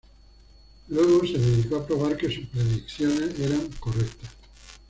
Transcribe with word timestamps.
Luego 0.87 1.23
se 1.27 1.37
dedicó 1.37 1.75
a 1.75 1.85
probar 1.85 2.17
que 2.17 2.27
sus 2.27 2.47
predicciones 2.47 3.39
eran 3.39 3.67
correctas". 3.79 4.31